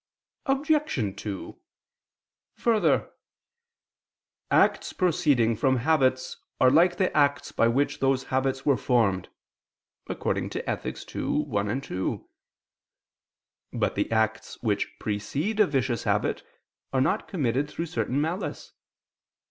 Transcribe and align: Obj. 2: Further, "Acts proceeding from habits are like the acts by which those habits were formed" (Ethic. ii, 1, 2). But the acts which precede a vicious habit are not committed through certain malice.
Obj. 0.47 1.15
2: 1.21 1.59
Further, 2.55 3.11
"Acts 4.49 4.93
proceeding 4.93 5.55
from 5.55 5.75
habits 5.77 6.37
are 6.59 6.71
like 6.71 6.95
the 6.97 7.15
acts 7.15 7.51
by 7.51 7.67
which 7.67 7.99
those 7.99 8.23
habits 8.33 8.65
were 8.65 8.77
formed" 8.77 9.29
(Ethic. 10.09 11.13
ii, 11.15 11.21
1, 11.23 11.81
2). 11.81 12.29
But 13.71 13.93
the 13.93 14.11
acts 14.11 14.57
which 14.63 14.91
precede 14.99 15.59
a 15.59 15.67
vicious 15.67 16.05
habit 16.05 16.41
are 16.91 16.99
not 16.99 17.27
committed 17.27 17.69
through 17.69 17.85
certain 17.85 18.19
malice. 18.19 18.73